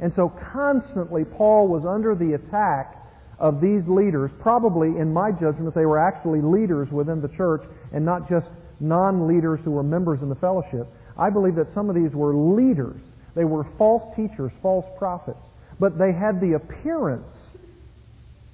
[0.00, 2.96] And so constantly Paul was under the attack
[3.38, 4.30] of these leaders.
[4.40, 8.46] Probably, in my judgment, they were actually leaders within the church and not just
[8.80, 10.86] non-leaders who were members in the fellowship.
[11.16, 13.00] I believe that some of these were leaders.
[13.34, 15.38] They were false teachers, false prophets.
[15.80, 17.26] But they had the appearance,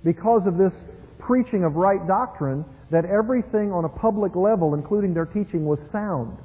[0.02, 0.72] because of this
[1.18, 6.36] preaching of right doctrine that everything on a public level, including their teaching, was sound.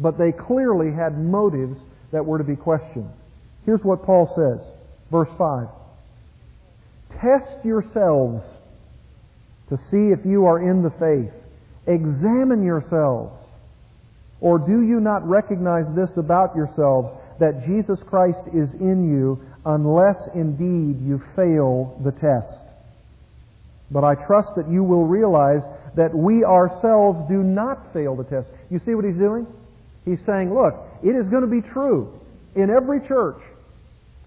[0.00, 1.78] But they clearly had motives
[2.10, 3.10] that were to be questioned.
[3.66, 4.66] Here's what Paul says,
[5.10, 5.68] verse 5.
[7.20, 8.42] Test yourselves
[9.70, 11.32] to see if you are in the faith.
[11.86, 13.40] Examine yourselves.
[14.40, 20.16] Or do you not recognize this about yourselves, that Jesus Christ is in you, unless
[20.34, 22.52] indeed you fail the test?
[23.90, 25.62] But I trust that you will realize
[25.96, 28.48] that we ourselves do not fail the test.
[28.70, 29.46] You see what he's doing?
[30.04, 32.12] He's saying, look, it is going to be true
[32.54, 33.40] in every church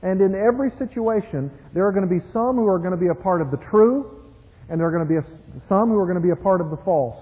[0.02, 1.52] and in every situation.
[1.74, 3.58] There are going to be some who are going to be a part of the
[3.58, 4.22] true,
[4.70, 5.26] and there are going to be a,
[5.68, 7.18] some who are going to be a part of the false.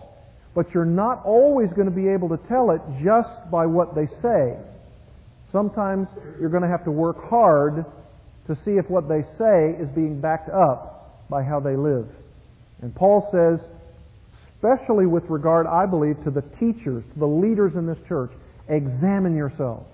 [0.56, 4.08] but you're not always going to be able to tell it just by what they
[4.22, 4.56] say.
[5.52, 6.08] Sometimes
[6.40, 7.86] you're going to have to work hard
[8.48, 12.08] to see if what they say is being backed up by how they live.
[12.82, 13.60] And Paul says,
[14.56, 18.32] especially with regard, I believe, to the teachers, to the leaders in this church,
[18.70, 19.88] examine yourselves.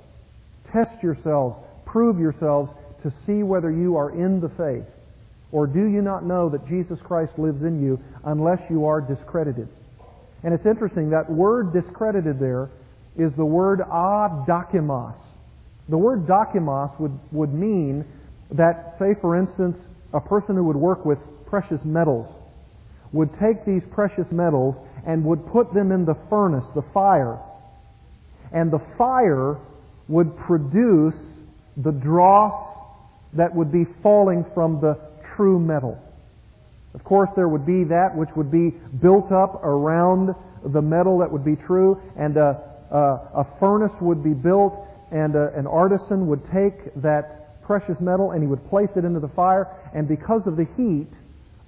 [0.72, 1.58] Test yourselves.
[1.92, 2.72] Prove yourselves
[3.04, 4.86] to see whether you are in the faith.
[5.52, 9.68] Or do you not know that Jesus Christ lives in you unless you are discredited?
[10.44, 12.70] And it's interesting, that word discredited there
[13.18, 15.16] is the word adokimos.
[15.90, 18.06] The word dokimos would, would mean
[18.52, 19.78] that, say for instance,
[20.14, 22.34] a person who would work with precious metals
[23.12, 24.76] would take these precious metals
[25.06, 27.38] and would put them in the furnace, the fire.
[28.54, 29.58] And the fire
[30.08, 31.16] would produce
[31.84, 32.54] the dross
[33.34, 34.98] that would be falling from the
[35.36, 35.98] true metal.
[36.94, 38.72] Of course, there would be that which would be
[39.02, 42.62] built up around the metal that would be true, and a,
[42.92, 44.74] a, a furnace would be built,
[45.12, 49.20] and a, an artisan would take that precious metal and he would place it into
[49.20, 51.08] the fire, and because of the heat,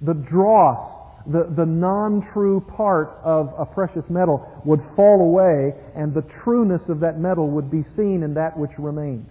[0.02, 6.24] the dross, the, the non-true part of a precious metal would fall away, and the
[6.42, 9.26] trueness of that metal would be seen in that which remained.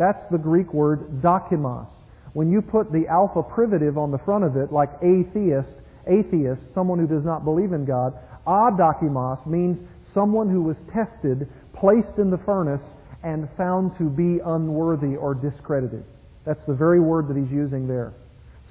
[0.00, 1.86] That's the Greek word dokimos.
[2.32, 5.68] When you put the alpha privative on the front of it, like atheist,
[6.06, 8.14] atheist, someone who does not believe in God,
[8.46, 9.78] a adokimos means
[10.14, 12.80] someone who was tested, placed in the furnace,
[13.22, 16.02] and found to be unworthy or discredited.
[16.46, 18.14] That's the very word that he's using there.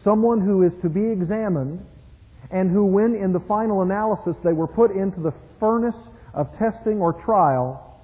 [0.03, 1.85] Someone who is to be examined,
[2.49, 5.93] and who, when in the final analysis they were put into the furnace
[6.33, 8.01] of testing or trial,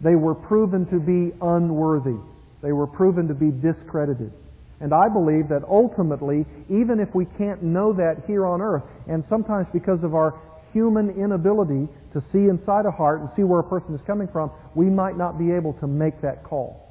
[0.00, 2.16] they were proven to be unworthy.
[2.62, 4.32] They were proven to be discredited.
[4.80, 9.24] And I believe that ultimately, even if we can't know that here on earth, and
[9.28, 10.34] sometimes because of our
[10.72, 14.50] human inability to see inside a heart and see where a person is coming from,
[14.74, 16.88] we might not be able to make that call.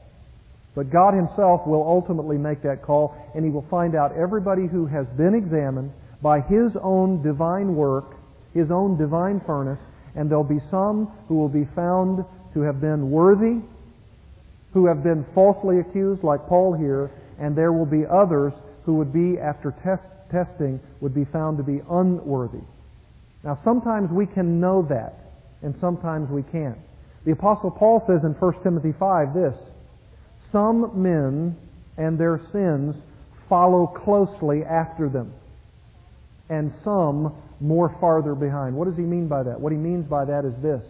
[0.74, 4.86] But God Himself will ultimately make that call, and He will find out everybody who
[4.86, 5.91] has been examined
[6.22, 8.15] by His own divine work,
[8.53, 9.80] His own divine furnace,
[10.15, 13.59] and there'll be some who will be found to have been worthy,
[14.74, 18.53] who have been falsely accused, like Paul here, and there will be others
[18.86, 22.63] who would be, after test, testing, would be found to be unworthy.
[23.43, 25.15] Now, sometimes we can know that,
[25.61, 26.78] and sometimes we can't.
[27.26, 29.55] The Apostle Paul says in 1 Timothy 5 this
[30.51, 31.55] Some men
[31.97, 32.95] and their sins
[33.49, 35.34] follow closely after them,
[36.49, 38.76] and some more farther behind.
[38.76, 39.59] What does he mean by that?
[39.59, 40.82] What he means by that is this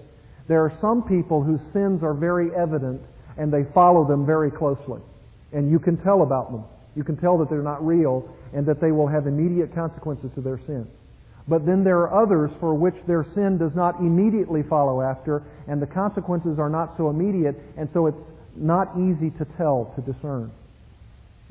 [0.47, 3.01] there are some people whose sins are very evident,
[3.41, 5.01] and they follow them very closely.
[5.51, 6.63] And you can tell about them.
[6.95, 10.41] You can tell that they're not real and that they will have immediate consequences to
[10.41, 10.87] their sin.
[11.47, 15.81] But then there are others for which their sin does not immediately follow after, and
[15.81, 18.23] the consequences are not so immediate, and so it's
[18.55, 20.51] not easy to tell, to discern.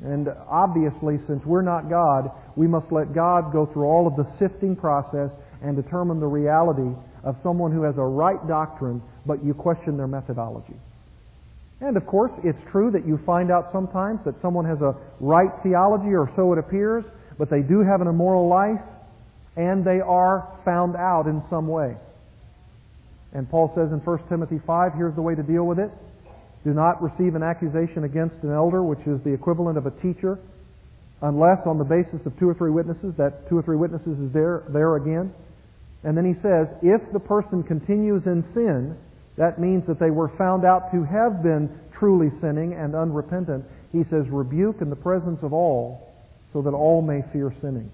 [0.01, 4.31] And obviously, since we're not God, we must let God go through all of the
[4.39, 5.29] sifting process
[5.61, 10.07] and determine the reality of someone who has a right doctrine, but you question their
[10.07, 10.79] methodology.
[11.81, 15.49] And of course, it's true that you find out sometimes that someone has a right
[15.63, 17.03] theology, or so it appears,
[17.39, 18.81] but they do have an immoral life,
[19.57, 21.97] and they are found out in some way.
[23.33, 25.89] And Paul says in 1 Timothy 5, here's the way to deal with it.
[26.63, 30.37] Do not receive an accusation against an elder, which is the equivalent of a teacher,
[31.23, 34.31] unless on the basis of two or three witnesses, that two or three witnesses is
[34.31, 35.33] there, there again.
[36.03, 38.97] And then he says, if the person continues in sin,
[39.41, 41.67] that means that they were found out to have been
[41.97, 43.65] truly sinning and unrepentant.
[43.91, 46.13] He says, rebuke in the presence of all,
[46.53, 47.91] so that all may fear sinning.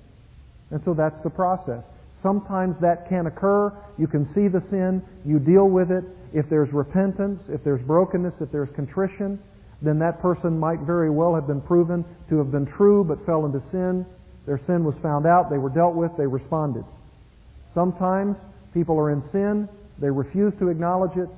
[0.72, 1.84] And so that's the process.
[2.22, 3.72] Sometimes that can occur.
[3.98, 5.02] You can see the sin.
[5.26, 6.04] You deal with it.
[6.34, 9.40] If there's repentance, if there's brokenness, if there's contrition,
[9.82, 13.46] then that person might very well have been proven to have been true but fell
[13.46, 14.06] into sin.
[14.46, 15.50] Their sin was found out.
[15.50, 16.12] They were dealt with.
[16.18, 16.84] They responded.
[17.74, 18.36] Sometimes
[18.74, 19.70] people are in sin.
[20.00, 21.30] They refuse to acknowledge it.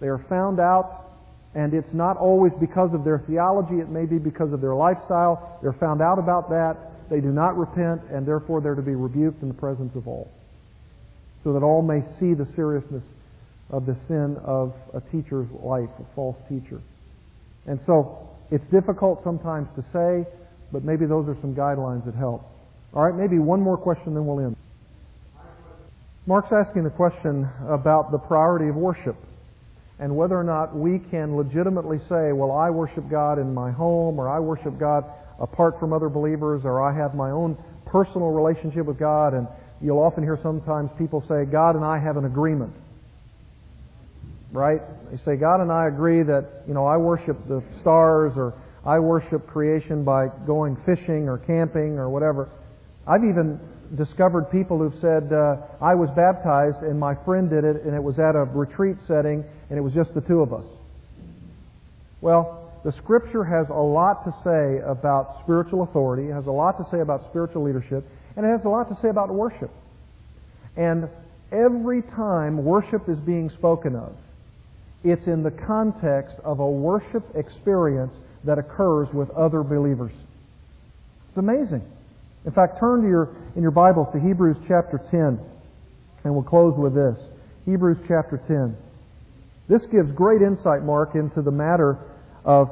[0.00, 1.06] They are found out,
[1.54, 3.80] and it's not always because of their theology.
[3.80, 5.58] It may be because of their lifestyle.
[5.62, 6.76] They're found out about that.
[7.10, 10.30] They do not repent, and therefore they're to be rebuked in the presence of all,
[11.42, 13.04] so that all may see the seriousness
[13.70, 16.80] of the sin of a teacher's life, a false teacher.
[17.66, 20.30] And so it's difficult sometimes to say,
[20.70, 22.42] but maybe those are some guidelines that help.
[22.92, 24.56] All right, maybe one more question, then we'll end.
[26.28, 29.16] Mark's asking the question about the priority of worship
[29.98, 34.20] and whether or not we can legitimately say, well, I worship God in my home,
[34.20, 35.06] or I worship God
[35.40, 37.56] apart from other believers, or I have my own
[37.86, 39.48] personal relationship with God, and
[39.80, 42.74] you'll often hear sometimes people say, God and I have an agreement.
[44.52, 44.82] Right?
[45.10, 48.52] They say, God and I agree that, you know, I worship the stars or
[48.84, 52.50] I worship creation by going fishing or camping or whatever.
[53.06, 53.58] I've even
[53.96, 58.02] discovered people who've said, uh, I was baptized and my friend did it and it
[58.02, 60.64] was at a retreat setting and it was just the two of us.
[62.20, 66.78] Well, the scripture has a lot to say about spiritual authority, it has a lot
[66.78, 68.04] to say about spiritual leadership,
[68.36, 69.70] and it has a lot to say about worship.
[70.76, 71.08] And
[71.50, 74.14] every time worship is being spoken of,
[75.04, 78.12] it's in the context of a worship experience
[78.44, 80.12] that occurs with other believers.
[81.28, 81.82] It's amazing.
[82.48, 85.38] In fact, turn to your, in your Bibles to Hebrews chapter 10,
[86.24, 87.18] and we'll close with this.
[87.66, 88.74] Hebrews chapter 10.
[89.68, 91.98] This gives great insight, Mark, into the matter
[92.46, 92.70] of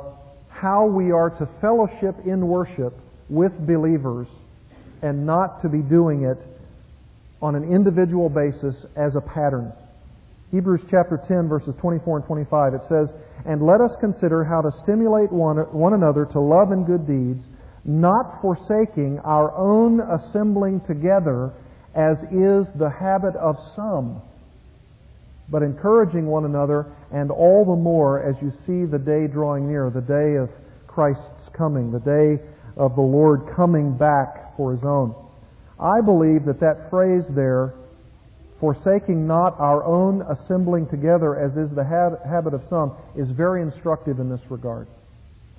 [0.49, 2.95] how we are to fellowship in worship
[3.29, 4.27] with believers
[5.03, 6.39] and not to be doing it
[7.43, 9.75] on an individual basis as a pattern.
[10.53, 13.13] Hebrews chapter 10 verses 24 and 25 it says,
[13.45, 17.45] "And let us consider how to stimulate one, one another to love and good deeds,
[17.87, 21.53] not forsaking our own assembling together
[21.95, 24.21] as is the habit of some."
[25.49, 29.91] but encouraging one another, and all the more as you see the day drawing near,
[29.91, 30.51] the day of
[30.87, 32.43] Christ's coming, the day
[32.77, 35.15] of the Lord coming back for His own.
[35.79, 37.75] I believe that that phrase there,
[38.61, 44.19] forsaking not our own assembling together as is the habit of some, is very instructive
[44.19, 44.89] in this regard.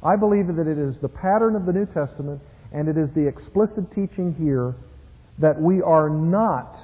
[0.03, 2.41] I believe that it is the pattern of the New Testament
[2.71, 4.75] and it is the explicit teaching here
[5.39, 6.75] that we are not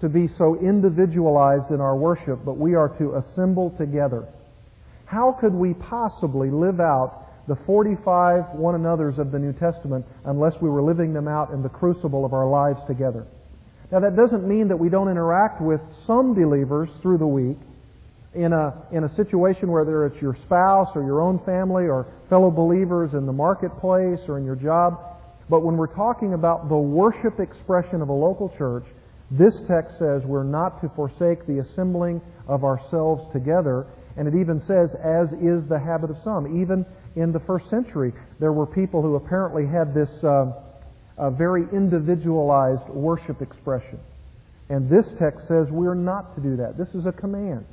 [0.00, 4.26] to be so individualized in our worship, but we are to assemble together.
[5.04, 10.54] How could we possibly live out the 45 one another's of the New Testament unless
[10.60, 13.26] we were living them out in the crucible of our lives together?
[13.92, 17.58] Now that doesn't mean that we don't interact with some believers through the week
[18.34, 22.50] in a, in a situation whether it's your spouse or your own family or fellow
[22.50, 25.00] believers in the marketplace or in your job.
[25.48, 28.84] But when we're talking about the worship expression of a local church,
[29.32, 34.60] this text says we're not to forsake the assembling of ourselves together, and it even
[34.66, 36.60] says, as is the habit of some.
[36.60, 42.88] Even in the first century, there were people who apparently had this uh, very individualized
[42.88, 43.98] worship expression.
[44.68, 46.78] And this text says we're not to do that.
[46.78, 47.66] This is a command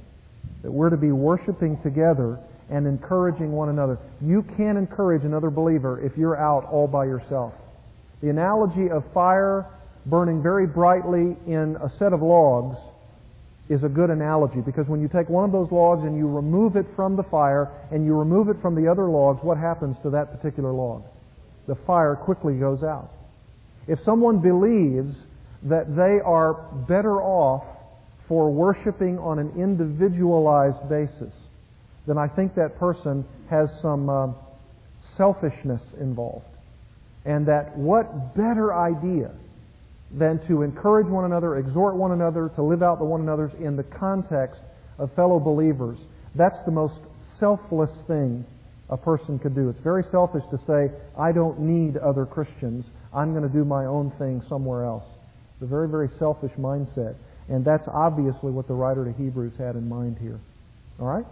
[0.63, 2.39] that we're to be worshiping together
[2.69, 3.97] and encouraging one another.
[4.21, 7.53] You can't encourage another believer if you're out all by yourself.
[8.21, 9.65] The analogy of fire
[10.05, 12.77] burning very brightly in a set of logs
[13.69, 16.75] is a good analogy because when you take one of those logs and you remove
[16.75, 20.09] it from the fire and you remove it from the other logs, what happens to
[20.09, 21.03] that particular log?
[21.67, 23.11] The fire quickly goes out.
[23.87, 25.15] If someone believes
[25.63, 26.53] that they are
[26.87, 27.63] better off
[28.27, 31.33] for worshiping on an individualized basis,
[32.05, 34.27] then I think that person has some uh,
[35.17, 36.45] selfishness involved.
[37.25, 39.31] And that what better idea
[40.11, 43.75] than to encourage one another, exhort one another, to live out the one another's in
[43.75, 44.61] the context
[44.97, 45.97] of fellow believers.
[46.35, 46.95] That's the most
[47.39, 48.45] selfless thing
[48.89, 49.69] a person could do.
[49.69, 52.85] It's very selfish to say, I don't need other Christians.
[53.13, 55.03] I'm going to do my own thing somewhere else.
[55.55, 57.15] It's a very, very selfish mindset.
[57.49, 60.39] And that's obviously what the writer to Hebrews had in mind here.
[60.99, 61.25] All right?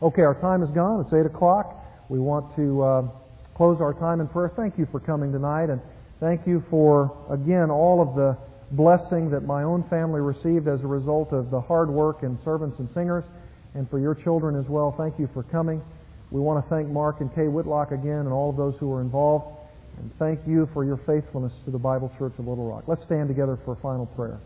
[0.00, 1.04] Okay, our time is gone.
[1.04, 1.76] It's 8 o'clock.
[2.08, 3.08] We want to uh,
[3.56, 4.50] close our time in prayer.
[4.54, 5.70] Thank you for coming tonight.
[5.70, 5.80] and.
[6.22, 8.38] Thank you for, again, all of the
[8.70, 12.78] blessing that my own family received as a result of the hard work and servants
[12.78, 13.24] and singers,
[13.74, 14.94] and for your children as well.
[14.96, 15.82] Thank you for coming.
[16.30, 19.00] We want to thank Mark and Kay Whitlock again and all of those who were
[19.00, 19.46] involved.
[19.98, 22.84] And thank you for your faithfulness to the Bible Church of Little Rock.
[22.86, 24.38] Let's stand together for a final prayer.